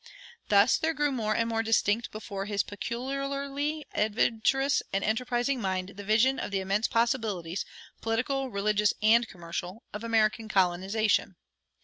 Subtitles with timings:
[0.49, 6.03] Thus there grew more and more distinct before his peculiarly adventurous and enterprising mind the
[6.03, 7.65] vision of the immense possibilities,
[8.01, 11.35] political, religious, and commercial, of American colonization.